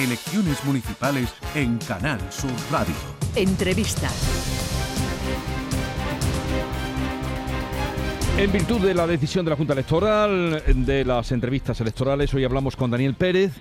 Elecciones 0.00 0.64
municipales 0.64 1.28
en 1.54 1.76
Canal 1.76 2.18
Sur 2.32 2.50
Radio. 2.72 2.94
Entrevista. 3.36 4.08
En 8.38 8.50
virtud 8.50 8.80
de 8.80 8.94
la 8.94 9.06
decisión 9.06 9.44
de 9.44 9.50
la 9.50 9.58
Junta 9.58 9.74
Electoral, 9.74 10.62
de 10.86 11.04
las 11.04 11.32
entrevistas 11.32 11.82
electorales, 11.82 12.32
hoy 12.32 12.44
hablamos 12.44 12.76
con 12.76 12.90
Daniel 12.90 13.12
Pérez, 13.12 13.52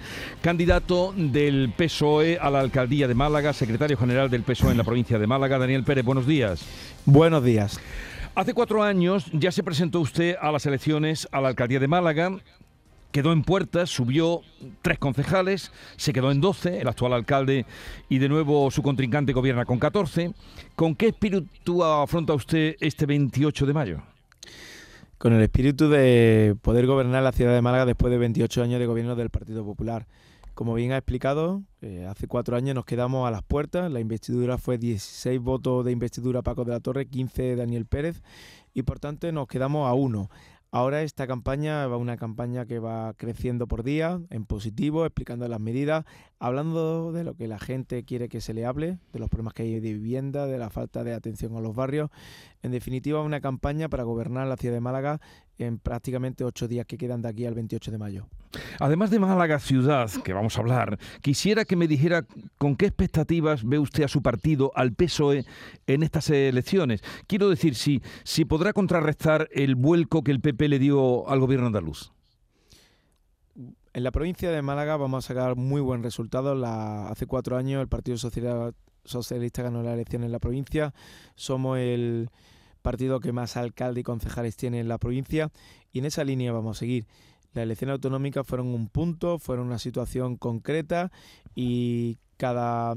candidato 0.41 1.13
del 1.13 1.73
PSOE 1.75 2.39
a 2.39 2.49
la 2.49 2.61
alcaldía 2.61 3.09
de 3.09 3.15
Málaga, 3.15 3.51
secretario 3.51 3.97
general 3.97 4.29
del 4.29 4.43
PSOE 4.43 4.71
en 4.71 4.77
la 4.77 4.85
provincia 4.85 5.19
de 5.19 5.27
Málaga. 5.27 5.57
Daniel 5.57 5.83
Pérez, 5.83 6.05
buenos 6.05 6.25
días. 6.25 6.61
Buenos 7.03 7.43
días. 7.43 7.81
Hace 8.33 8.53
cuatro 8.53 8.81
años 8.81 9.25
ya 9.33 9.51
se 9.51 9.61
presentó 9.61 9.99
usted 9.99 10.37
a 10.39 10.53
las 10.53 10.65
elecciones 10.65 11.27
a 11.33 11.41
la 11.41 11.49
alcaldía 11.49 11.81
de 11.81 11.89
Málaga. 11.89 12.31
Quedó 13.11 13.31
en 13.31 13.43
puertas, 13.43 13.89
subió 13.89 14.41
tres 14.81 14.99
concejales, 14.99 15.71
se 15.97 16.13
quedó 16.13 16.31
en 16.31 16.41
12, 16.41 16.81
el 16.81 16.87
actual 16.87 17.13
alcalde, 17.13 17.65
y 18.07 18.19
de 18.19 18.29
nuevo 18.29 18.69
su 18.69 18.83
contrincante 18.83 19.33
gobierna 19.33 19.65
con 19.65 19.79
14. 19.79 20.33
¿Con 20.75 20.95
qué 20.95 21.07
espíritu 21.07 21.83
afronta 21.83 22.33
usted 22.33 22.75
este 22.79 23.05
28 23.05 23.65
de 23.65 23.73
mayo? 23.73 24.01
con 25.19 25.33
el 25.33 25.41
espíritu 25.41 25.89
de 25.89 26.55
poder 26.61 26.87
gobernar 26.87 27.21
la 27.21 27.33
ciudad 27.33 27.53
de 27.53 27.61
Málaga 27.61 27.85
después 27.85 28.09
de 28.09 28.17
28 28.17 28.63
años 28.63 28.79
de 28.79 28.85
gobierno 28.85 29.17
del 29.17 29.29
Partido 29.29 29.65
Popular. 29.65 30.07
Como 30.53 30.73
bien 30.73 30.93
ha 30.93 30.97
explicado, 30.97 31.61
eh, 31.81 32.05
hace 32.09 32.27
cuatro 32.27 32.55
años 32.55 32.73
nos 32.73 32.85
quedamos 32.85 33.27
a 33.27 33.31
las 33.31 33.43
puertas. 33.43 33.91
La 33.91 33.99
investidura 33.99 34.57
fue 34.57 34.77
16 34.77 35.39
votos 35.41 35.83
de 35.83 35.91
investidura 35.91 36.41
Paco 36.41 36.63
de 36.63 36.71
la 36.71 36.79
Torre, 36.79 37.05
15 37.05 37.57
Daniel 37.57 37.85
Pérez 37.85 38.21
y 38.73 38.83
por 38.83 38.99
tanto 38.99 39.29
nos 39.33 39.47
quedamos 39.47 39.89
a 39.89 39.93
uno. 39.93 40.29
Ahora 40.71 41.01
esta 41.01 41.25
campaña 41.25 41.87
va 41.87 41.97
una 41.97 42.15
campaña 42.15 42.67
que 42.67 42.77
va 42.77 43.15
creciendo 43.15 43.67
por 43.67 43.81
día, 43.81 44.21
en 44.29 44.45
positivo, 44.45 45.03
explicando 45.03 45.47
las 45.47 45.59
medidas, 45.59 46.05
hablando 46.37 47.11
de 47.11 47.23
lo 47.23 47.33
que 47.33 47.47
la 47.47 47.57
gente 47.57 48.03
quiere 48.03 48.29
que 48.29 48.39
se 48.39 48.53
le 48.53 48.65
hable, 48.65 48.99
de 49.11 49.19
los 49.19 49.29
problemas 49.29 49.55
que 49.55 49.63
hay 49.63 49.79
de 49.79 49.93
vivienda, 49.93 50.45
de 50.45 50.59
la 50.59 50.69
falta 50.69 51.03
de 51.03 51.15
atención 51.15 51.55
a 51.57 51.59
los 51.59 51.73
barrios. 51.73 52.11
En 52.61 52.69
definitiva, 52.69 53.23
una 53.23 53.41
campaña 53.41 53.89
para 53.89 54.03
gobernar 54.03 54.45
la 54.45 54.57
ciudad 54.57 54.75
de 54.75 54.81
Málaga 54.81 55.21
en 55.59 55.77
prácticamente 55.77 56.43
ocho 56.43 56.67
días 56.67 56.85
que 56.85 56.97
quedan 56.97 57.21
de 57.21 57.29
aquí 57.29 57.45
al 57.45 57.53
28 57.53 57.91
de 57.91 57.97
mayo. 57.97 58.27
Además 58.79 59.11
de 59.11 59.19
Málaga 59.19 59.59
ciudad, 59.59 60.09
que 60.23 60.33
vamos 60.33 60.57
a 60.57 60.61
hablar, 60.61 60.97
quisiera 61.21 61.65
que 61.65 61.75
me 61.75 61.87
dijera 61.87 62.25
con 62.57 62.75
qué 62.75 62.87
expectativas 62.87 63.63
ve 63.63 63.77
usted 63.77 64.03
a 64.03 64.07
su 64.07 64.21
partido, 64.21 64.71
al 64.73 64.93
PSOE, 64.93 65.45
en 65.85 66.03
estas 66.03 66.29
elecciones. 66.29 67.03
Quiero 67.27 67.49
decir, 67.49 67.75
si, 67.75 68.01
si 68.23 68.45
podrá 68.45 68.73
contrarrestar 68.73 69.49
el 69.51 69.75
vuelco 69.75 70.23
que 70.23 70.31
el 70.31 70.39
PP 70.39 70.69
le 70.69 70.79
dio 70.79 71.29
al 71.29 71.39
gobierno 71.39 71.67
andaluz. 71.67 72.11
En 73.93 74.03
la 74.03 74.11
provincia 74.11 74.51
de 74.51 74.61
Málaga 74.61 74.97
vamos 74.97 75.25
a 75.25 75.27
sacar 75.27 75.55
muy 75.55 75.81
buen 75.81 76.03
resultado. 76.03 76.55
La, 76.55 77.09
hace 77.09 77.25
cuatro 77.25 77.57
años 77.57 77.81
el 77.81 77.87
Partido 77.87 78.17
Socialista 78.17 79.63
ganó 79.63 79.83
la 79.83 79.93
elección 79.93 80.23
en 80.23 80.31
la 80.31 80.39
provincia. 80.39 80.93
Somos 81.35 81.79
el 81.79 82.29
partido 82.81 83.19
que 83.19 83.31
más 83.31 83.57
alcalde 83.57 84.01
y 84.01 84.03
concejales 84.03 84.55
tiene 84.55 84.79
en 84.79 84.87
la 84.87 84.97
provincia 84.97 85.51
y 85.91 85.99
en 85.99 86.05
esa 86.05 86.23
línea 86.23 86.51
vamos 86.51 86.77
a 86.77 86.79
seguir. 86.79 87.07
Las 87.53 87.63
elecciones 87.63 87.93
autonómicas 87.93 88.45
fueron 88.45 88.67
un 88.67 88.87
punto, 88.89 89.39
fueron 89.39 89.67
una 89.67 89.79
situación 89.79 90.37
concreta 90.37 91.11
y 91.55 92.19
cada, 92.37 92.95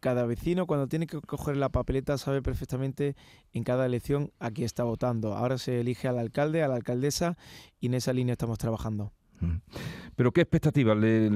cada 0.00 0.26
vecino 0.26 0.66
cuando 0.66 0.88
tiene 0.88 1.06
que 1.06 1.20
coger 1.20 1.56
la 1.56 1.68
papeleta 1.68 2.18
sabe 2.18 2.42
perfectamente 2.42 3.14
en 3.52 3.62
cada 3.64 3.86
elección 3.86 4.32
a 4.40 4.50
quién 4.50 4.66
está 4.66 4.84
votando. 4.84 5.34
Ahora 5.34 5.58
se 5.58 5.80
elige 5.80 6.08
al 6.08 6.18
alcalde, 6.18 6.62
a 6.62 6.68
la 6.68 6.74
alcaldesa 6.74 7.38
y 7.80 7.86
en 7.86 7.94
esa 7.94 8.12
línea 8.12 8.32
estamos 8.32 8.58
trabajando. 8.58 9.12
Pero 10.16 10.32
¿qué 10.32 10.42
expectativas 10.42 10.96
le 10.96 11.30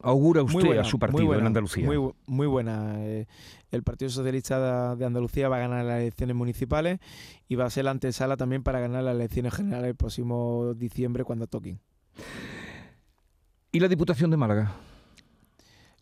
augura 0.00 0.42
usted 0.42 0.78
a 0.78 0.84
su 0.84 0.98
partido 0.98 1.34
en 1.34 1.46
Andalucía? 1.46 1.86
Muy, 1.86 2.12
muy 2.26 2.46
buena. 2.46 2.94
Eh, 3.04 3.26
el 3.70 3.82
Partido 3.82 4.10
Socialista 4.10 4.96
de 4.96 5.04
Andalucía 5.04 5.48
va 5.48 5.56
a 5.56 5.60
ganar 5.60 5.84
las 5.84 6.00
elecciones 6.00 6.34
municipales 6.34 6.98
y 7.48 7.56
va 7.56 7.66
a 7.66 7.70
ser 7.70 7.84
la 7.84 7.90
antesala 7.90 8.36
también 8.36 8.62
para 8.62 8.80
ganar 8.80 9.04
las 9.04 9.14
elecciones 9.14 9.54
generales 9.54 9.90
el 9.90 9.96
próximo 9.96 10.74
diciembre 10.74 11.24
cuando 11.24 11.46
toquen. 11.46 11.80
¿Y 13.72 13.80
la 13.80 13.88
Diputación 13.88 14.30
de 14.30 14.36
Málaga? 14.38 14.72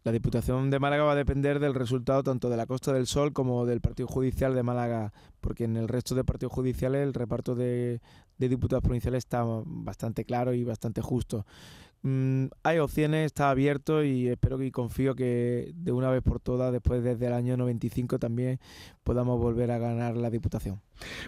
La 0.04 0.12
Diputación 0.12 0.69
de 0.69 0.78
Málaga 0.78 1.04
va 1.04 1.12
a 1.12 1.16
depender 1.16 1.60
del 1.60 1.72
resultado 1.72 2.22
tanto 2.22 2.50
de 2.50 2.59
la 2.59 2.66
Costa 2.66 2.92
del 2.92 3.06
Sol 3.06 3.32
como 3.32 3.65
del 3.65 3.81
Partido 3.81 4.06
Judicial 4.06 4.54
de 4.54 4.62
Málaga, 4.62 5.15
porque 5.41 5.65
en 5.65 5.78
el 5.78 5.88
resto 5.88 6.15
de 6.15 6.25
partidos 6.25 6.53
judiciales 6.53 7.03
el 7.03 7.15
reparto 7.15 7.54
de, 7.54 8.03
diputados 8.37 8.82
provinciales 8.82 9.20
está 9.20 9.43
bastante 9.64 10.26
claro 10.26 10.53
y 10.53 10.62
bastante 10.62 11.00
justo. 11.00 11.47
Mm, 12.06 12.48
hay 12.62 12.81
opciones, 12.81 13.25
está 13.25 13.48
abierto 13.48 14.04
y 14.04 14.28
espero 14.28 14.62
y 14.62 14.70
confío 14.70 15.15
que 15.15 15.72
de 15.75 15.91
una 15.91 16.10
vez 16.10 16.22
por 16.22 16.38
todas, 16.38 16.70
después 16.70 17.03
desde 17.03 17.28
el 17.28 17.32
año 17.32 17.56
95 17.56 18.19
también 18.19 18.60
podamos 19.04 19.41
volver 19.41 19.70
a 19.70 19.78
ganar 19.78 20.14
la 20.14 20.28
Diputación. 20.28 20.82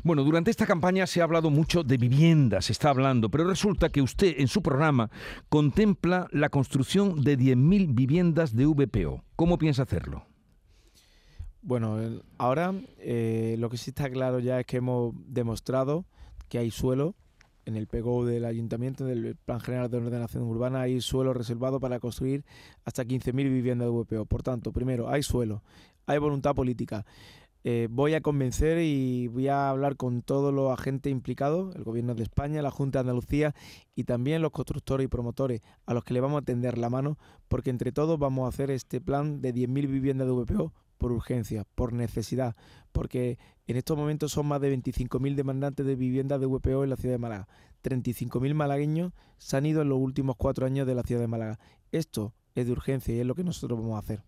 Bueno, 0.04 0.22
durante 0.22 0.50
esta 0.50 0.66
campaña 0.66 1.06
se 1.06 1.22
ha 1.22 1.24
hablado 1.24 1.48
mucho 1.48 1.82
de 1.82 1.96
viviendas, 1.96 2.66
se 2.66 2.72
está 2.72 2.90
hablando, 2.90 3.30
pero 3.30 3.48
resulta 3.48 3.88
que 3.88 4.02
usted 4.02 4.34
en 4.36 4.48
su 4.48 4.60
programa 4.60 5.10
contempla 5.48 6.28
la 6.30 6.50
construcción 6.50 7.22
de 7.22 7.38
10.000 7.38 7.94
viviendas 7.94 8.54
de 8.54 8.66
VPO. 8.66 9.24
¿Cómo 9.34 9.56
piensa 9.56 9.84
hacerlo? 9.84 10.26
Bueno, 11.62 11.96
ahora 12.36 12.74
eh, 12.98 13.56
lo 13.58 13.70
que 13.70 13.78
sí 13.78 13.92
está 13.92 14.10
claro 14.10 14.40
ya 14.40 14.60
es 14.60 14.66
que 14.66 14.76
hemos 14.76 15.14
demostrado 15.26 16.04
que 16.50 16.58
hay 16.58 16.70
suelo 16.70 17.16
en 17.66 17.76
el 17.76 17.86
PGO 17.88 18.24
del 18.24 18.44
Ayuntamiento, 18.44 19.04
del 19.04 19.36
Plan 19.36 19.60
General 19.60 19.90
de 19.90 19.98
Ordenación 19.98 20.44
Urbana, 20.44 20.82
hay 20.82 21.00
suelo 21.00 21.34
reservado 21.34 21.80
para 21.80 22.00
construir 22.00 22.44
hasta 22.84 23.04
15.000 23.04 23.34
viviendas 23.34 23.88
de 23.88 23.92
VPO. 23.92 24.24
Por 24.24 24.42
tanto, 24.42 24.72
primero, 24.72 25.10
hay 25.10 25.22
suelo, 25.22 25.62
hay 26.06 26.18
voluntad 26.18 26.54
política. 26.54 27.04
Eh, 27.64 27.88
voy 27.90 28.14
a 28.14 28.20
convencer 28.20 28.78
y 28.80 29.26
voy 29.26 29.48
a 29.48 29.68
hablar 29.68 29.96
con 29.96 30.22
todos 30.22 30.54
los 30.54 30.72
agentes 30.72 31.10
implicados, 31.10 31.74
el 31.74 31.82
Gobierno 31.82 32.14
de 32.14 32.22
España, 32.22 32.62
la 32.62 32.70
Junta 32.70 33.00
de 33.00 33.10
Andalucía 33.10 33.56
y 33.96 34.04
también 34.04 34.40
los 34.40 34.52
constructores 34.52 35.04
y 35.04 35.08
promotores, 35.08 35.62
a 35.84 35.92
los 35.92 36.04
que 36.04 36.14
le 36.14 36.20
vamos 36.20 36.42
a 36.42 36.44
tender 36.44 36.78
la 36.78 36.90
mano, 36.90 37.18
porque 37.48 37.70
entre 37.70 37.90
todos 37.90 38.20
vamos 38.20 38.46
a 38.46 38.50
hacer 38.50 38.70
este 38.70 39.00
plan 39.00 39.42
de 39.42 39.52
10.000 39.52 39.88
viviendas 39.88 40.28
de 40.28 40.32
VPO 40.32 40.72
por 40.98 41.12
urgencia, 41.12 41.64
por 41.74 41.92
necesidad, 41.92 42.56
porque 42.92 43.38
en 43.66 43.76
estos 43.76 43.96
momentos 43.96 44.32
son 44.32 44.46
más 44.46 44.60
de 44.60 44.76
25.000 44.76 45.34
demandantes 45.34 45.84
de 45.86 45.96
vivienda 45.96 46.38
de 46.38 46.46
VPO 46.46 46.84
en 46.84 46.90
la 46.90 46.96
ciudad 46.96 47.14
de 47.14 47.18
Málaga. 47.18 47.48
35.000 47.82 48.54
malagueños 48.54 49.12
se 49.38 49.56
han 49.56 49.66
ido 49.66 49.82
en 49.82 49.88
los 49.88 49.98
últimos 49.98 50.36
cuatro 50.36 50.66
años 50.66 50.86
de 50.86 50.94
la 50.94 51.02
ciudad 51.02 51.20
de 51.20 51.28
Málaga. 51.28 51.58
Esto 51.92 52.34
es 52.54 52.66
de 52.66 52.72
urgencia 52.72 53.14
y 53.14 53.20
es 53.20 53.26
lo 53.26 53.34
que 53.34 53.44
nosotros 53.44 53.78
vamos 53.78 53.96
a 53.96 53.98
hacer. 53.98 54.22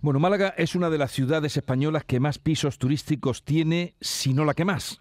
Bueno, 0.00 0.18
Málaga 0.18 0.54
es 0.56 0.74
una 0.74 0.90
de 0.90 0.98
las 0.98 1.12
ciudades 1.12 1.56
españolas 1.56 2.04
que 2.04 2.20
más 2.20 2.38
pisos 2.38 2.78
turísticos 2.78 3.44
tiene, 3.44 3.94
si 4.00 4.32
no 4.32 4.44
la 4.44 4.54
que 4.54 4.64
más. 4.64 5.00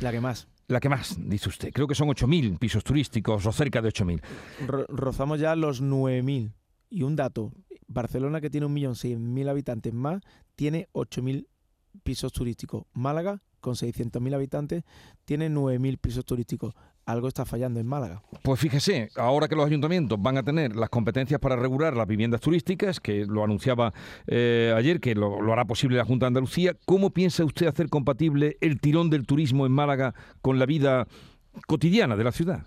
La 0.00 0.12
que 0.12 0.20
más. 0.20 0.48
La 0.68 0.80
que 0.80 0.88
más, 0.88 1.16
dice 1.18 1.48
usted. 1.48 1.72
Creo 1.72 1.86
que 1.86 1.94
son 1.94 2.08
8.000 2.08 2.58
pisos 2.58 2.82
turísticos 2.82 3.46
o 3.46 3.52
cerca 3.52 3.80
de 3.82 3.90
8.000. 3.90 4.20
rozamos 4.88 5.40
ya 5.40 5.54
los 5.54 5.82
9.000. 5.82 6.52
Y 6.88 7.02
un 7.02 7.16
dato, 7.16 7.52
Barcelona, 7.88 8.40
que 8.40 8.50
tiene 8.50 8.66
1.100.000 8.66 9.48
habitantes 9.48 9.92
más, 9.92 10.22
tiene 10.54 10.88
8.000 10.92 11.46
pisos 12.02 12.32
turísticos. 12.32 12.84
Málaga, 12.92 13.42
con 13.60 13.74
600.000 13.74 14.34
habitantes, 14.34 14.84
tiene 15.24 15.50
9.000 15.50 15.98
pisos 15.98 16.24
turísticos. 16.24 16.74
Algo 17.04 17.28
está 17.28 17.44
fallando 17.44 17.78
en 17.78 17.86
Málaga. 17.86 18.22
Pues 18.42 18.58
fíjese, 18.58 19.10
ahora 19.14 19.46
que 19.46 19.54
los 19.54 19.66
ayuntamientos 19.66 20.20
van 20.20 20.38
a 20.38 20.42
tener 20.42 20.74
las 20.74 20.88
competencias 20.88 21.38
para 21.38 21.54
regular 21.54 21.96
las 21.96 22.06
viviendas 22.06 22.40
turísticas, 22.40 22.98
que 22.98 23.24
lo 23.26 23.44
anunciaba 23.44 23.92
eh, 24.26 24.74
ayer, 24.76 25.00
que 25.00 25.14
lo, 25.14 25.52
hará 25.52 25.64
posible 25.64 25.96
la 25.96 26.04
Junta 26.04 26.26
de 26.26 26.28
Andalucía, 26.28 26.76
¿cómo 26.84 27.10
piensa 27.10 27.44
usted 27.44 27.68
hacer 27.68 27.88
compatible 27.88 28.56
el 28.60 28.80
tirón 28.80 29.08
del 29.08 29.24
turismo 29.24 29.66
en 29.66 29.72
Málaga 29.72 30.14
con 30.42 30.58
la 30.58 30.66
vida 30.66 31.06
cotidiana 31.68 32.16
de 32.16 32.24
la 32.24 32.32
ciudad? 32.32 32.66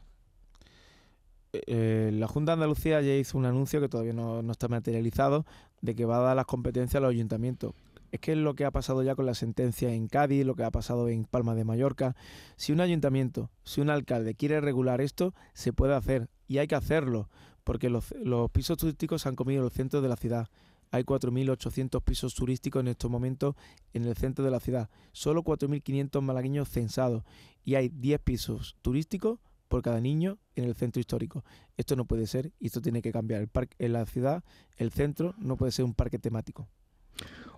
Eh, 1.51 2.11
la 2.13 2.27
Junta 2.27 2.51
de 2.51 2.53
Andalucía 2.55 3.01
ya 3.01 3.15
hizo 3.15 3.37
un 3.37 3.45
anuncio 3.45 3.81
que 3.81 3.89
todavía 3.89 4.13
no, 4.13 4.39
está 4.51 4.67
materializado 4.67 5.45
de 5.81 5.95
que 5.95 6.05
va 6.05 6.17
a 6.17 6.21
dar 6.21 6.35
las 6.35 6.45
competencias 6.45 6.95
a 6.95 7.01
los 7.01 7.11
ayuntamientos 7.11 7.73
es 8.11 8.19
que 8.19 8.31
es 8.31 8.37
lo 8.37 8.55
que 8.55 8.65
ha 8.65 8.71
pasado 8.71 9.03
ya 9.03 9.15
con 9.15 9.27
la 9.27 9.35
sentencia 9.35 9.93
en 9.93 10.07
Cádiz, 10.07 10.45
lo 10.45 10.55
que 10.55 10.63
ha 10.63 10.71
pasado 10.71 11.09
en 11.09 11.25
Palma 11.25 11.53
de 11.53 11.63
Mallorca. 11.63 12.15
Si 12.55 12.71
un 12.71 12.81
ayuntamiento, 12.81 13.51
si 13.63 13.81
un 13.81 13.91
alcalde 13.91 14.33
quiere 14.33 14.61
regular 14.61 14.99
esto, 14.99 15.35
se 15.53 15.73
puede 15.73 15.93
hacer 15.93 16.27
y 16.47 16.57
hay 16.57 16.67
que 16.67 16.73
hacerlo, 16.73 17.29
porque 17.63 17.89
los, 17.89 18.11
pisos 18.51 18.79
turísticos 18.79 19.27
han 19.27 19.35
comido 19.35 19.61
los 19.61 19.73
centros 19.73 20.01
de 20.01 20.09
la 20.09 20.15
ciudad. 20.15 20.47
Hay 20.91 21.03
4.800 21.03 22.03
pisos 22.03 22.33
turísticos 22.33 22.79
en 22.79 22.87
estos 22.87 23.11
momentos 23.11 23.55
en 23.93 24.05
el 24.05 24.17
centro 24.17 24.43
de 24.43 24.49
la 24.49 24.59
ciudad. 24.59 24.89
Solo 25.11 25.43
4.500 25.43 26.19
malagueños 26.21 26.67
censados. 26.67 27.23
Y 27.63 27.75
hay 27.75 27.89
10 27.89 28.21
pisos 28.21 28.75
turísticos 28.81 29.37
por 29.69 29.81
cada 29.81 30.01
niño 30.01 30.37
en 30.55 30.65
el 30.65 30.75
centro 30.75 30.99
histórico. 30.99 31.45
Esto 31.77 31.95
no 31.95 32.03
puede 32.03 32.27
ser 32.27 32.51
y 32.59 32.67
esto 32.67 32.81
tiene 32.81 33.01
que 33.01 33.13
cambiar. 33.13 33.41
El 33.41 33.47
parque, 33.47 33.75
en 33.79 33.93
la 33.93 34.05
ciudad, 34.05 34.43
el 34.75 34.91
centro 34.91 35.33
no 35.37 35.55
puede 35.55 35.71
ser 35.71 35.85
un 35.85 35.93
parque 35.93 36.19
temático. 36.19 36.67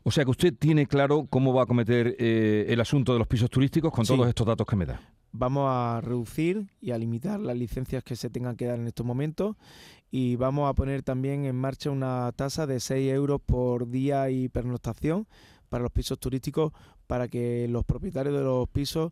O 0.04 0.12
sea 0.12 0.24
que 0.24 0.32
usted 0.32 0.54
tiene 0.58 0.88
claro 0.88 1.28
cómo 1.30 1.54
va 1.54 1.64
a 1.64 1.66
cometer 1.66 2.16
eh, 2.20 2.66
el 2.68 2.82
asunto 2.82 3.14
de 3.14 3.20
los 3.20 3.28
pisos 3.28 3.50
turísticos 3.50 3.92
con 3.92 4.06
todos 4.06 4.28
estos 4.28 4.46
datos 4.46 4.68
que 4.68 4.76
me 4.76 4.86
da. 4.86 5.00
vamos 5.32 5.68
a 5.70 6.02
reducir 6.02 6.68
y 6.82 6.92
a 6.92 6.98
limitar 6.98 7.40
las 7.40 7.56
licencias 7.56 8.04
que 8.04 8.16
se 8.16 8.30
tengan 8.30 8.56
que 8.56 8.66
dar 8.66 8.80
en 8.80 8.88
estos 8.88 9.06
momentos 9.06 9.56
y 10.10 10.36
vamos 10.36 10.70
a 10.70 10.74
poner 10.74 11.04
también 11.04 11.46
en 11.46 11.56
marcha 11.56 11.90
una 11.90 12.32
tasa 12.36 12.68
de 12.68 12.80
6 12.80 13.14
euros 13.14 13.40
por 13.42 13.90
día 13.90 14.30
y 14.30 14.50
pernoctación 14.50 15.28
para 15.70 15.84
los 15.84 15.92
pisos 15.92 16.20
turísticos 16.20 16.74
para 17.08 17.28
que 17.28 17.68
los 17.70 17.86
propietarios 17.86 18.36
de 18.36 18.44
los 18.44 18.68
pisos 18.70 19.12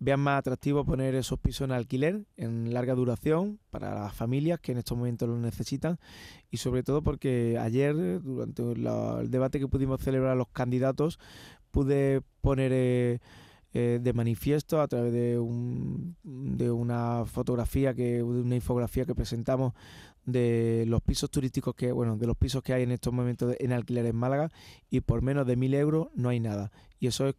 vean 0.00 0.20
más 0.20 0.38
atractivo 0.38 0.84
poner 0.84 1.14
esos 1.14 1.38
pisos 1.38 1.64
en 1.64 1.72
alquiler 1.72 2.24
en 2.36 2.72
larga 2.72 2.94
duración 2.94 3.58
para 3.70 3.94
las 3.94 4.14
familias 4.14 4.60
que 4.60 4.72
en 4.72 4.78
estos 4.78 4.96
momentos 4.96 5.28
lo 5.28 5.38
necesitan. 5.38 5.98
Y 6.50 6.58
sobre 6.58 6.82
todo 6.82 7.02
porque 7.02 7.58
ayer 7.60 8.22
durante 8.22 8.62
el 8.62 9.30
debate 9.30 9.58
que 9.58 9.68
pudimos 9.68 10.00
celebrar 10.00 10.36
los 10.36 10.48
candidatos 10.48 11.18
pude 11.70 12.22
poner 12.40 12.72
eh, 12.72 13.20
eh, 13.74 13.98
de 14.00 14.12
manifiesto 14.12 14.80
a 14.80 14.88
través 14.88 15.12
de, 15.12 15.38
un, 15.38 16.16
de 16.22 16.70
una 16.70 17.24
fotografía 17.26 17.92
que 17.92 18.16
de 18.16 18.22
una 18.22 18.54
infografía 18.54 19.04
que 19.04 19.14
presentamos 19.14 19.74
de 20.24 20.84
los 20.86 21.02
pisos 21.02 21.30
turísticos 21.30 21.74
que 21.74 21.92
bueno 21.92 22.16
de 22.16 22.26
los 22.26 22.36
pisos 22.36 22.62
que 22.62 22.72
hay 22.72 22.82
en 22.82 22.92
estos 22.92 23.12
momentos 23.12 23.54
en 23.58 23.72
alquiler 23.72 24.06
en 24.06 24.16
Málaga 24.16 24.50
y 24.90 25.00
por 25.00 25.22
menos 25.22 25.46
de 25.46 25.56
mil 25.56 25.74
euros 25.74 26.08
no 26.14 26.30
hay 26.30 26.40
nada. 26.40 26.70
Y 26.98 27.08
eso 27.08 27.28
es 27.28 27.34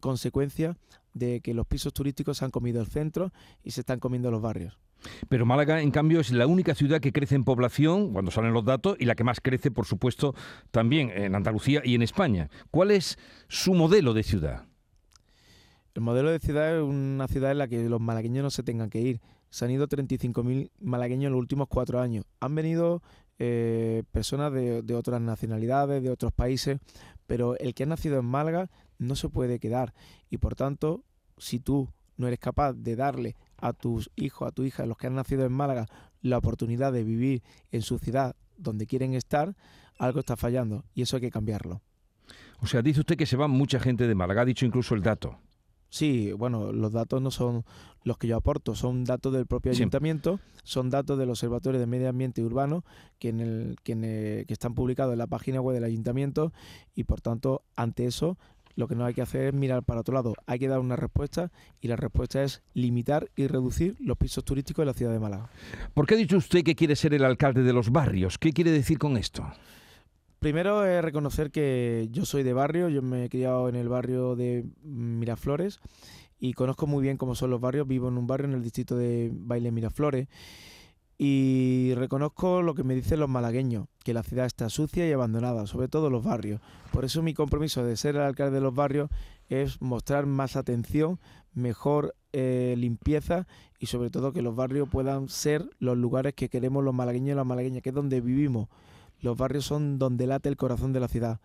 consecuencia 0.00 0.76
de 1.14 1.40
que 1.40 1.54
los 1.54 1.66
pisos 1.66 1.92
turísticos 1.92 2.38
se 2.38 2.44
han 2.44 2.50
comido 2.50 2.80
el 2.80 2.86
centro 2.88 3.32
y 3.62 3.70
se 3.70 3.80
están 3.80 3.98
comiendo 3.98 4.30
los 4.30 4.42
barrios. 4.42 4.78
Pero 5.28 5.46
Málaga, 5.46 5.80
en 5.80 5.90
cambio, 5.90 6.20
es 6.20 6.30
la 6.32 6.46
única 6.46 6.74
ciudad 6.74 7.00
que 7.00 7.12
crece 7.12 7.34
en 7.34 7.44
población, 7.44 8.12
cuando 8.12 8.30
salen 8.30 8.52
los 8.52 8.64
datos, 8.64 8.96
y 8.98 9.04
la 9.04 9.14
que 9.14 9.24
más 9.24 9.40
crece, 9.40 9.70
por 9.70 9.86
supuesto, 9.86 10.34
también 10.70 11.10
en 11.10 11.34
Andalucía 11.34 11.82
y 11.84 11.94
en 11.94 12.02
España. 12.02 12.50
¿Cuál 12.70 12.90
es 12.90 13.18
su 13.48 13.74
modelo 13.74 14.14
de 14.14 14.22
ciudad? 14.22 14.66
El 15.94 16.02
modelo 16.02 16.30
de 16.30 16.38
ciudad 16.38 16.76
es 16.76 16.82
una 16.82 17.26
ciudad 17.28 17.52
en 17.52 17.58
la 17.58 17.68
que 17.68 17.88
los 17.88 18.00
malagueños 18.00 18.42
no 18.42 18.50
se 18.50 18.62
tengan 18.62 18.90
que 18.90 19.00
ir. 19.00 19.20
Se 19.48 19.64
han 19.64 19.70
ido 19.70 19.88
35.000 19.88 20.70
malagueños 20.80 21.28
en 21.28 21.32
los 21.32 21.40
últimos 21.40 21.68
cuatro 21.68 22.00
años. 22.00 22.24
Han 22.40 22.54
venido 22.54 23.02
eh, 23.38 24.02
personas 24.12 24.52
de, 24.52 24.82
de, 24.82 24.94
otras 24.94 25.20
nacionalidades, 25.20 26.02
de 26.02 26.10
otros 26.10 26.32
países, 26.32 26.78
pero 27.26 27.56
el 27.58 27.74
que 27.74 27.84
ha 27.84 27.86
nacido 27.86 28.18
en 28.18 28.26
Málaga 28.26 28.68
no 28.98 29.16
se 29.16 29.28
puede 29.28 29.58
quedar. 29.58 29.94
Y 30.30 30.38
por 30.38 30.54
tanto, 30.54 31.04
si 31.38 31.58
tú 31.58 31.88
no 32.16 32.26
eres 32.26 32.38
capaz 32.38 32.72
de 32.72 32.96
darle 32.96 33.36
a 33.58 33.72
tus 33.72 34.10
hijos, 34.16 34.48
a 34.48 34.52
tu 34.52 34.64
hija, 34.64 34.86
los 34.86 34.96
que 34.96 35.06
han 35.06 35.14
nacido 35.14 35.44
en 35.44 35.52
Málaga, 35.52 35.86
la 36.22 36.38
oportunidad 36.38 36.92
de 36.92 37.04
vivir 37.04 37.42
en 37.70 37.82
su 37.82 37.98
ciudad 37.98 38.36
donde 38.56 38.86
quieren 38.86 39.14
estar, 39.14 39.54
algo 39.98 40.20
está 40.20 40.36
fallando 40.36 40.84
y 40.94 41.02
eso 41.02 41.16
hay 41.16 41.22
que 41.22 41.30
cambiarlo. 41.30 41.82
O 42.60 42.66
sea, 42.66 42.82
dice 42.82 43.00
usted 43.00 43.16
que 43.16 43.26
se 43.26 43.36
va 43.36 43.48
mucha 43.48 43.78
gente 43.80 44.06
de 44.06 44.14
Málaga, 44.14 44.42
ha 44.42 44.46
dicho 44.46 44.66
incluso 44.66 44.94
el 44.94 45.02
dato. 45.02 45.38
Sí, 45.88 46.32
bueno, 46.32 46.72
los 46.72 46.92
datos 46.92 47.22
no 47.22 47.30
son 47.30 47.64
los 48.02 48.18
que 48.18 48.26
yo 48.26 48.36
aporto, 48.36 48.74
son 48.74 49.04
datos 49.04 49.32
del 49.32 49.46
propio 49.46 49.72
ayuntamiento, 49.72 50.40
son 50.64 50.90
datos 50.90 51.16
del 51.18 51.30
Observatorio 51.30 51.78
de 51.78 51.86
Medio 51.86 52.08
Ambiente 52.08 52.42
Urbano 52.42 52.84
que, 53.18 53.28
en 53.28 53.40
el, 53.40 53.76
que, 53.82 54.44
que 54.46 54.52
están 54.52 54.74
publicados 54.74 55.12
en 55.12 55.18
la 55.18 55.26
página 55.26 55.60
web 55.60 55.74
del 55.74 55.84
ayuntamiento 55.84 56.52
y 56.94 57.04
por 57.04 57.20
tanto, 57.20 57.62
ante 57.76 58.06
eso, 58.06 58.36
lo 58.76 58.86
que 58.86 58.94
no 58.94 59.04
hay 59.04 59.14
que 59.14 59.22
hacer 59.22 59.46
es 59.46 59.54
mirar 59.54 59.82
para 59.82 60.00
otro 60.00 60.14
lado, 60.14 60.34
hay 60.46 60.58
que 60.58 60.68
dar 60.68 60.78
una 60.78 60.96
respuesta 60.96 61.50
y 61.80 61.88
la 61.88 61.96
respuesta 61.96 62.42
es 62.42 62.62
limitar 62.74 63.30
y 63.34 63.48
reducir 63.48 63.96
los 63.98 64.16
pisos 64.16 64.44
turísticos 64.44 64.82
de 64.82 64.86
la 64.86 64.92
ciudad 64.94 65.12
de 65.12 65.18
Málaga. 65.18 65.50
¿Por 65.94 66.06
qué 66.06 66.14
ha 66.14 66.18
dicho 66.18 66.36
usted 66.36 66.62
que 66.62 66.76
quiere 66.76 66.94
ser 66.94 67.14
el 67.14 67.24
alcalde 67.24 67.62
de 67.62 67.72
los 67.72 67.90
barrios? 67.90 68.38
¿Qué 68.38 68.52
quiere 68.52 68.70
decir 68.70 68.98
con 68.98 69.16
esto? 69.16 69.44
Primero 70.38 70.84
es 70.84 71.02
reconocer 71.02 71.50
que 71.50 72.08
yo 72.12 72.26
soy 72.26 72.42
de 72.42 72.52
barrio, 72.52 72.88
yo 72.90 73.02
me 73.02 73.24
he 73.24 73.28
criado 73.28 73.68
en 73.68 73.74
el 73.74 73.88
barrio 73.88 74.36
de 74.36 74.64
Miraflores 74.84 75.80
y 76.38 76.52
conozco 76.52 76.86
muy 76.86 77.02
bien 77.02 77.16
cómo 77.16 77.34
son 77.34 77.50
los 77.50 77.60
barrios, 77.60 77.88
vivo 77.88 78.08
en 78.08 78.18
un 78.18 78.26
barrio 78.26 78.46
en 78.46 78.54
el 78.54 78.62
distrito 78.62 78.96
de 78.96 79.30
Baile 79.32 79.72
Miraflores 79.72 80.28
y 81.18 81.94
reconozco 81.94 82.62
lo 82.62 82.74
que 82.74 82.84
me 82.84 82.94
dicen 82.94 83.20
los 83.20 83.28
malagueños, 83.28 83.86
que 84.04 84.14
la 84.14 84.22
ciudad 84.22 84.46
está 84.46 84.68
sucia 84.68 85.08
y 85.08 85.12
abandonada, 85.12 85.66
sobre 85.66 85.88
todo 85.88 86.10
los 86.10 86.24
barrios. 86.24 86.60
Por 86.92 87.04
eso 87.04 87.22
mi 87.22 87.34
compromiso 87.34 87.84
de 87.84 87.96
ser 87.96 88.16
el 88.16 88.22
alcalde 88.22 88.56
de 88.56 88.60
los 88.60 88.74
barrios 88.74 89.10
es 89.48 89.80
mostrar 89.80 90.26
más 90.26 90.56
atención, 90.56 91.18
mejor 91.54 92.14
eh, 92.32 92.74
limpieza 92.76 93.46
y 93.78 93.86
sobre 93.86 94.10
todo 94.10 94.32
que 94.32 94.42
los 94.42 94.54
barrios 94.54 94.88
puedan 94.88 95.28
ser 95.28 95.68
los 95.78 95.96
lugares 95.96 96.34
que 96.34 96.48
queremos 96.48 96.84
los 96.84 96.94
malagueños 96.94 97.32
y 97.32 97.36
las 97.36 97.46
malagueñas, 97.46 97.82
que 97.82 97.88
es 97.90 97.94
donde 97.94 98.20
vivimos 98.20 98.68
los 99.20 99.36
barrios 99.36 99.64
son 99.64 99.98
donde 99.98 100.26
late 100.26 100.48
el 100.48 100.56
corazón 100.56 100.92
de 100.92 101.00
la 101.00 101.08
ciudad. 101.08 101.40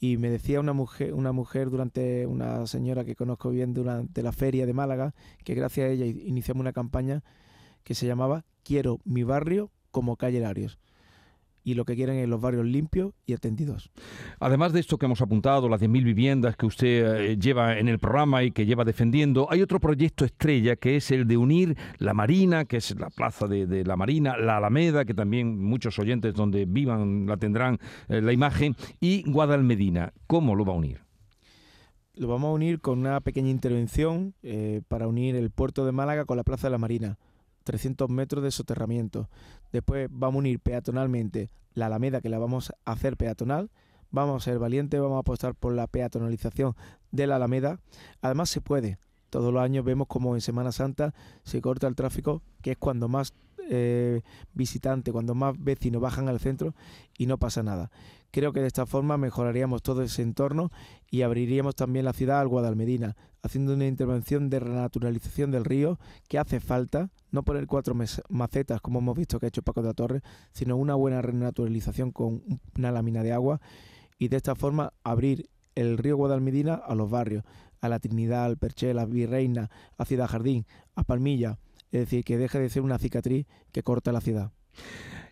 Y 0.00 0.16
me 0.16 0.28
decía 0.28 0.60
una 0.60 0.72
mujer, 0.72 1.14
una 1.14 1.32
mujer 1.32 1.70
durante 1.70 2.26
una 2.26 2.66
señora 2.66 3.04
que 3.04 3.14
conozco 3.14 3.50
bien 3.50 3.72
durante 3.72 4.22
la 4.22 4.32
feria 4.32 4.66
de 4.66 4.72
Málaga, 4.72 5.14
que 5.44 5.54
gracias 5.54 5.86
a 5.86 5.90
ella 5.90 6.04
iniciamos 6.04 6.60
una 6.60 6.72
campaña 6.72 7.22
que 7.84 7.94
se 7.94 8.06
llamaba 8.06 8.44
Quiero 8.64 8.98
mi 9.04 9.22
barrio 9.22 9.70
como 9.90 10.16
calle 10.16 10.40
Larios 10.40 10.78
y 11.64 11.74
lo 11.74 11.84
que 11.84 11.96
quieren 11.96 12.16
es 12.16 12.28
los 12.28 12.40
barrios 12.40 12.66
limpios 12.66 13.12
y 13.26 13.32
atendidos. 13.32 13.90
Además 14.38 14.72
de 14.72 14.80
esto 14.80 14.98
que 14.98 15.06
hemos 15.06 15.22
apuntado, 15.22 15.68
las 15.68 15.80
10.000 15.80 16.04
viviendas 16.04 16.56
que 16.56 16.66
usted 16.66 17.16
eh, 17.16 17.38
lleva 17.38 17.78
en 17.78 17.88
el 17.88 17.98
programa 17.98 18.44
y 18.44 18.50
que 18.50 18.66
lleva 18.66 18.84
defendiendo, 18.84 19.48
hay 19.50 19.62
otro 19.62 19.80
proyecto 19.80 20.26
estrella 20.26 20.76
que 20.76 20.96
es 20.96 21.10
el 21.10 21.26
de 21.26 21.38
unir 21.38 21.76
la 21.98 22.12
Marina, 22.12 22.66
que 22.66 22.76
es 22.76 22.96
la 22.98 23.08
plaza 23.08 23.48
de, 23.48 23.84
la 23.84 23.96
Marina, 23.96 24.36
la 24.36 24.58
Alameda, 24.58 25.06
que 25.06 25.14
también 25.14 25.64
muchos 25.64 25.98
oyentes 25.98 26.34
donde 26.34 26.66
vivan 26.66 27.26
la 27.26 27.38
tendrán 27.38 27.78
eh, 28.08 28.20
la 28.20 28.32
imagen, 28.32 28.76
y 29.00 29.28
Guadalmedina. 29.28 30.12
¿Cómo 30.26 30.54
lo 30.54 30.66
va 30.66 30.74
a 30.74 30.76
unir? 30.76 31.00
Lo 32.16 32.28
vamos 32.28 32.48
a 32.48 32.52
unir 32.52 32.80
con 32.80 32.98
una 32.98 33.20
pequeña 33.20 33.50
intervención 33.50 34.34
eh, 34.42 34.82
para 34.86 35.08
unir 35.08 35.34
el 35.34 35.50
puerto 35.50 35.86
de 35.86 35.92
Málaga 35.92 36.26
con 36.26 36.36
la 36.36 36.44
plaza 36.44 36.68
de 36.68 36.72
la 36.72 36.78
Marina. 36.78 37.18
300 37.64 38.08
metros 38.08 38.44
de 38.44 38.50
soterramiento. 38.50 39.28
Después 39.72 40.08
vamos 40.10 40.36
a 40.36 40.38
unir 40.38 40.60
peatonalmente 40.60 41.50
la 41.74 41.86
Alameda, 41.86 42.20
que 42.20 42.28
la 42.28 42.38
vamos 42.38 42.72
a 42.84 42.92
hacer 42.92 43.16
peatonal. 43.16 43.70
Vamos 44.10 44.42
a 44.42 44.44
ser 44.44 44.60
valientes, 44.60 45.00
vamos 45.00 45.16
a 45.16 45.20
apostar 45.20 45.56
por 45.56 45.74
la 45.74 45.88
peatonalización 45.88 46.76
de 47.10 47.26
la 47.26 47.36
Alameda. 47.36 47.80
Además 48.22 48.48
se 48.48 48.60
puede. 48.60 48.98
Todos 49.28 49.52
los 49.52 49.60
años 49.60 49.84
vemos 49.84 50.06
como 50.06 50.36
en 50.36 50.40
Semana 50.40 50.70
Santa 50.70 51.12
se 51.42 51.60
corta 51.60 51.88
el 51.88 51.96
tráfico, 51.96 52.40
que 52.62 52.72
es 52.72 52.78
cuando 52.78 53.08
más 53.08 53.34
eh, 53.70 54.22
visitantes, 54.52 55.12
cuando 55.12 55.34
más 55.34 55.54
vecinos 55.58 56.02
bajan 56.02 56.28
al 56.28 56.40
centro 56.40 56.74
y 57.18 57.26
no 57.26 57.38
pasa 57.38 57.62
nada. 57.62 57.90
Creo 58.30 58.52
que 58.52 58.60
de 58.60 58.66
esta 58.66 58.84
forma 58.84 59.16
mejoraríamos 59.16 59.82
todo 59.82 60.02
ese 60.02 60.22
entorno 60.22 60.72
y 61.08 61.22
abriríamos 61.22 61.76
también 61.76 62.04
la 62.04 62.12
ciudad 62.12 62.40
al 62.40 62.48
Guadalmedina, 62.48 63.16
haciendo 63.42 63.74
una 63.74 63.86
intervención 63.86 64.50
de 64.50 64.58
renaturalización 64.58 65.52
del 65.52 65.64
río 65.64 66.00
que 66.28 66.38
hace 66.38 66.58
falta, 66.58 67.10
no 67.30 67.44
poner 67.44 67.66
cuatro 67.66 67.94
macetas 68.28 68.80
como 68.80 68.98
hemos 68.98 69.16
visto 69.16 69.38
que 69.38 69.46
ha 69.46 69.48
hecho 69.50 69.62
Paco 69.62 69.82
de 69.82 69.88
la 69.88 69.94
Torre, 69.94 70.22
sino 70.52 70.76
una 70.76 70.96
buena 70.96 71.22
renaturalización 71.22 72.10
con 72.10 72.42
una 72.76 72.90
lámina 72.90 73.22
de 73.22 73.32
agua 73.32 73.60
y 74.18 74.28
de 74.28 74.36
esta 74.36 74.54
forma 74.54 74.92
abrir 75.04 75.48
el 75.74 75.98
río 75.98 76.16
Guadalmedina 76.16 76.74
a 76.74 76.94
los 76.94 77.10
barrios, 77.10 77.44
a 77.80 77.88
la 77.88 77.98
Trinidad, 77.98 78.46
al 78.46 78.56
Perché, 78.56 78.90
a 78.90 78.94
la 78.94 79.04
Virreina, 79.04 79.70
a 79.98 80.04
Ciudad 80.04 80.26
Jardín, 80.26 80.66
a 80.94 81.04
Palmilla, 81.04 81.58
es 81.94 82.00
decir, 82.00 82.24
que 82.24 82.36
deje 82.36 82.58
de 82.58 82.68
ser 82.68 82.82
una 82.82 82.98
cicatriz 82.98 83.46
que 83.72 83.82
corta 83.82 84.10
la 84.10 84.20
ciudad. 84.20 84.50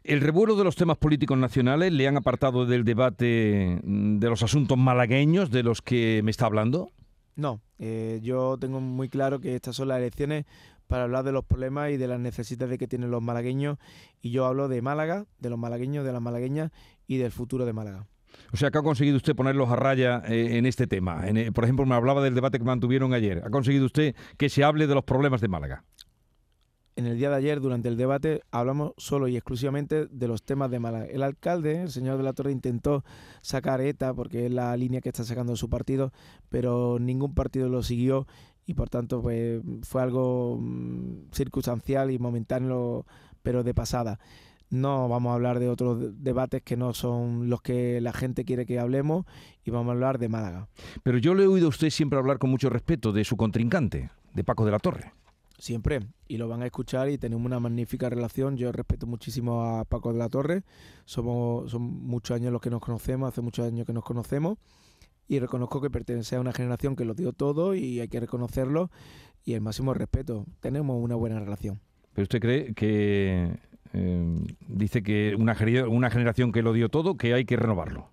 El 0.05 0.21
revuelo 0.21 0.55
de 0.57 0.65
los 0.65 0.77
temas 0.77 0.97
políticos 0.97 1.37
nacionales 1.37 1.93
le 1.93 2.07
han 2.07 2.17
apartado 2.17 2.67
del 2.67 2.85
debate 2.85 3.81
mm, 3.83 4.19
de 4.19 4.29
los 4.29 4.43
asuntos 4.43 4.79
malagueños 4.79 5.51
de 5.51 5.65
los 5.65 5.83
que 5.83 6.21
me 6.23 6.31
está 6.31 6.47
hablando. 6.47 6.91
No, 7.35 7.61
eh, 7.79 8.21
yo 8.23 8.59
tengo 8.61 8.81
muy 8.81 9.09
claro 9.09 9.41
que 9.41 9.57
estas 9.57 9.75
son 9.75 9.89
las 9.89 9.99
elecciones 9.99 10.45
para 10.87 11.05
hablar 11.05 11.25
de 11.25 11.33
los 11.33 11.45
problemas 11.45 11.91
y 11.91 11.97
de 11.97 12.07
las 12.07 12.21
necesidades 12.21 12.79
que 12.79 12.87
tienen 12.87 13.11
los 13.11 13.23
malagueños 13.23 13.79
y 14.21 14.31
yo 14.31 14.47
hablo 14.47 14.69
de 14.69 14.83
Málaga, 14.83 15.25
de 15.39 15.51
los 15.51 15.59
malagueños, 15.59 16.05
de 16.05 16.13
las 16.13 16.23
malagueñas 16.23 16.71
y 17.09 17.17
del 17.17 17.33
futuro 17.33 17.65
de 17.65 17.73
Málaga. 17.73 18.07
O 18.53 18.57
sea, 18.57 18.71
que 18.71 18.79
ha 18.79 18.83
conseguido 18.83 19.17
usted 19.17 19.35
ponerlos 19.35 19.71
a 19.71 19.77
raya 19.77 20.23
eh, 20.27 20.59
en 20.59 20.67
este 20.67 20.87
tema. 20.87 21.23
Eh, 21.27 21.51
por 21.53 21.65
ejemplo, 21.65 21.87
me 21.87 21.95
hablaba 21.95 22.23
del 22.23 22.35
debate 22.35 22.59
que 22.59 22.65
mantuvieron 22.65 23.15
ayer. 23.15 23.43
¿Ha 23.45 23.51
conseguido 23.51 23.87
usted 23.87 24.15
que 24.37 24.49
se 24.49 24.65
hable 24.65 24.87
de 24.87 24.95
los 24.95 25.05
problemas 25.05 25.41
de 25.41 25.49
Málaga? 25.49 25.85
En 26.97 27.07
el 27.07 27.19
día 27.19 27.31
de 27.31 27.37
ayer, 27.37 27.61
durante 27.61 27.89
el 27.89 27.97
debate, 27.97 28.43
hablamos 28.51 28.93
solo 28.97 29.29
y 29.29 29.37
exclusivamente 29.37 30.07
de 30.07 30.29
los 30.29 30.43
temas 30.43 30.71
de 30.71 30.79
Málaga. 30.79 31.07
El 31.07 31.23
alcalde, 31.23 31.83
el 31.83 31.91
señor 31.91 32.19
de 32.19 32.23
la 32.23 32.33
Torre, 32.33 32.53
intentó 32.53 33.05
sacar 33.41 33.81
ETA, 33.81 34.13
porque 34.15 34.47
es 34.47 34.53
la 34.53 34.77
línea 34.77 35.01
que 35.01 35.09
está 35.09 35.25
sacando 35.25 35.57
su 35.57 35.71
partido, 35.71 36.13
pero 36.49 36.99
ningún 37.01 37.35
partido 37.35 37.69
lo 37.69 37.83
siguió 37.83 38.27
y 38.67 38.75
por 38.75 38.89
tanto 38.89 39.23
pues, 39.23 39.63
fue 39.83 40.03
algo 40.03 40.59
mm, 40.61 41.31
circunstancial 41.33 42.11
y 42.11 42.19
momentáneo, 42.19 43.07
pero 43.43 43.63
de 43.63 43.75
pasada. 43.75 44.19
No 44.71 45.09
vamos 45.09 45.33
a 45.33 45.35
hablar 45.35 45.59
de 45.59 45.69
otros 45.69 46.23
debates 46.23 46.63
que 46.63 46.79
no 46.79 46.95
son 46.95 47.51
los 47.51 47.61
que 47.61 48.01
la 48.01 48.13
gente 48.13 48.45
quiere 48.45 48.65
que 48.65 48.79
hablemos 48.79 49.27
y 49.65 49.71
vamos 49.71 49.91
a 49.91 49.93
hablar 49.93 50.19
de 50.19 50.29
Málaga. 50.31 50.69
Pero 51.03 51.19
yo 51.19 51.35
le 51.35 51.45
he 51.45 51.47
oído 51.47 51.67
a 51.67 51.71
usted 51.71 51.91
siempre 51.91 52.19
hablar 52.19 52.39
con 52.39 52.51
mucho 52.51 52.71
respeto 52.71 53.13
de 53.13 53.25
su 53.25 53.37
contrincante, 53.37 54.11
de 54.33 54.45
Paco 54.45 54.65
de 54.65 54.71
la 54.71 54.79
Torre 54.79 55.13
siempre 55.59 56.01
y 56.29 56.39
lo 56.39 56.49
van 56.49 56.63
a 56.63 56.67
escuchar 56.67 57.11
y 57.11 57.19
tenemos 57.19 57.45
una 57.45 57.61
magnífica 57.61 58.09
relación. 58.09 58.57
Yo 58.57 58.73
respeto 58.73 59.07
muchísimo 59.07 59.63
a 59.63 59.85
Paco 59.85 60.13
de 60.13 60.19
la 60.19 60.29
Torre, 60.29 60.63
somos 61.05 61.71
son 61.71 61.83
muchos 61.83 62.35
años 62.37 62.53
los 62.53 62.61
que 62.61 62.71
nos 62.71 62.81
conocemos, 62.81 63.29
hace 63.29 63.41
muchos 63.41 63.67
años 63.67 63.87
que 63.87 63.93
nos 63.93 64.05
conocemos 64.05 64.59
y 65.29 65.39
reconozco 65.39 65.81
que 65.81 65.91
pertenece 65.91 66.37
a 66.37 66.41
una 66.41 66.53
generación 66.53 66.97
que 66.97 67.05
lo 67.05 67.15
dio 67.15 67.33
todo 67.33 67.75
y 67.75 68.01
hay 68.01 68.09
que 68.09 68.21
reconocerlo 68.21 68.91
y 69.45 69.55
el 69.55 69.61
máximo 69.61 69.95
respeto. 69.95 70.47
Tenemos 70.61 71.03
una 71.03 71.15
buena 71.15 71.41
relación. 71.41 71.81
¿Pero 72.13 72.25
usted 72.25 72.41
cree 72.41 72.75
que 72.75 73.59
eh, 73.93 74.39
dice 74.69 75.03
que 75.03 75.35
una, 75.39 75.57
una 75.89 76.11
generación 76.11 76.53
que 76.53 76.63
lo 76.63 76.73
dio 76.73 76.89
todo, 76.89 77.17
que 77.17 77.35
hay 77.35 77.45
que 77.45 77.57
renovarlo? 77.57 78.11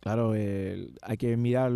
Claro, 0.00 0.32
hay 0.32 1.16
que 1.18 1.36
mirar 1.36 1.72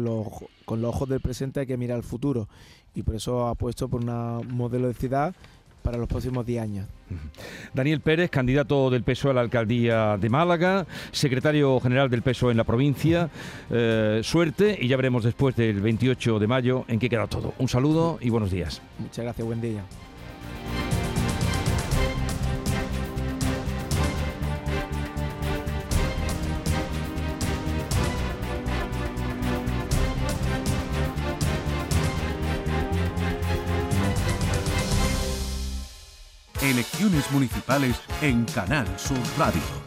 con 0.65 0.81
los 0.81 0.95
ojos 0.95 1.09
del 1.09 1.21
presente, 1.21 1.61
hay 1.61 1.67
que 1.67 1.77
mirar 1.77 1.99
el 1.99 2.05
futuro. 2.05 2.49
Y 2.95 3.03
por 3.03 3.15
eso 3.15 3.49
apuesto 3.49 3.89
por 3.89 4.05
un 4.05 4.47
modelo 4.49 4.89
de 4.89 4.95
ciudad 4.95 5.35
para 5.83 5.99
los 5.99 6.09
próximos 6.09 6.47
10 6.47 6.63
años. 6.63 6.87
Daniel 7.75 8.01
Pérez, 8.01 8.31
candidato 8.31 8.89
del 8.89 9.03
PSOE 9.03 9.33
a 9.33 9.35
la 9.35 9.41
alcaldía 9.41 10.17
de 10.17 10.29
Málaga, 10.31 10.87
secretario 11.11 11.79
general 11.81 12.09
del 12.09 12.23
PSOE 12.23 12.53
en 12.53 12.57
la 12.57 12.65
provincia. 12.65 13.29
Eh, 13.71 14.21
suerte 14.23 14.79
y 14.81 14.89
ya 14.89 14.97
veremos 14.97 15.25
después 15.25 15.57
del 15.57 15.81
28 15.81 16.39
de 16.39 16.47
mayo 16.47 16.85
en 16.89 16.99
qué 16.99 17.09
queda 17.11 17.27
todo. 17.27 17.55
Un 17.59 17.69
saludo 17.69 18.19
y 18.21 18.31
buenos 18.31 18.51
días. 18.51 18.81
Muchas 18.99 19.25
gracias, 19.25 19.47
buen 19.47 19.61
día. 19.61 19.83
Elecciones 36.83 37.31
municipales 37.31 37.97
en 38.23 38.45
Canal 38.45 38.89
Sur 38.99 39.17
Radio. 39.39 39.82